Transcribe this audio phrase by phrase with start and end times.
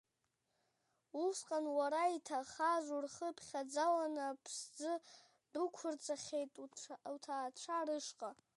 [1.23, 4.91] Усҟан уара иҭахаз урхыԥхьаӡаланы аԥсӡы
[5.51, 6.53] дәықәырҵахьеит
[7.11, 8.29] уҭаацәа рышҟа.